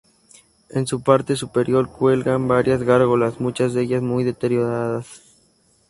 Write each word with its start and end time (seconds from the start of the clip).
En 0.71 0.87
su 0.87 1.03
parte 1.03 1.35
superior 1.35 1.87
cuelgan 1.91 2.47
varias 2.47 2.81
gárgolas, 2.81 3.39
muchas 3.39 3.75
de 3.75 3.83
ellas 3.83 4.01
muy 4.01 4.23
deterioradas. 4.23 5.21